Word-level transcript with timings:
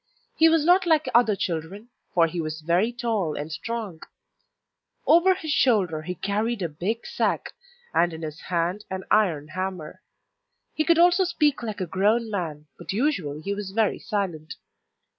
He 0.35 0.49
was 0.49 0.65
not 0.65 0.87
like 0.87 1.07
other 1.13 1.35
children, 1.35 1.89
for 2.15 2.25
he 2.25 2.41
was 2.41 2.61
very 2.61 2.91
tall 2.91 3.35
and 3.35 3.51
strong; 3.51 4.01
over 5.05 5.35
his 5.35 5.51
shoulder 5.51 6.01
he 6.01 6.15
carried 6.15 6.63
a 6.63 6.69
big 6.69 7.05
sack, 7.05 7.53
and 7.93 8.11
in 8.11 8.23
his 8.23 8.41
hand 8.41 8.83
an 8.89 9.03
iron 9.11 9.49
hammer. 9.49 10.01
He 10.73 10.85
could 10.85 10.97
also 10.97 11.23
speak 11.23 11.61
like 11.61 11.81
a 11.81 11.85
grown 11.85 12.31
man, 12.31 12.65
but 12.79 12.93
usually 12.93 13.41
he 13.41 13.53
was 13.53 13.69
very 13.73 13.99
silent. 13.99 14.55